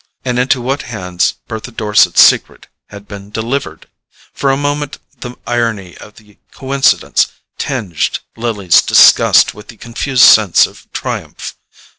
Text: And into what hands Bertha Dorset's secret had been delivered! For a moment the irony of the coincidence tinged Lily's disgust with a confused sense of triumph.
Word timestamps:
And 0.25 0.39
into 0.39 0.63
what 0.63 0.81
hands 0.81 1.35
Bertha 1.47 1.69
Dorset's 1.69 2.23
secret 2.23 2.65
had 2.89 3.07
been 3.07 3.29
delivered! 3.29 3.87
For 4.33 4.49
a 4.49 4.57
moment 4.57 4.97
the 5.19 5.35
irony 5.45 5.95
of 5.97 6.15
the 6.15 6.39
coincidence 6.49 7.27
tinged 7.59 8.17
Lily's 8.35 8.81
disgust 8.81 9.53
with 9.53 9.71
a 9.71 9.77
confused 9.77 10.23
sense 10.23 10.65
of 10.65 10.91
triumph. 10.91 11.55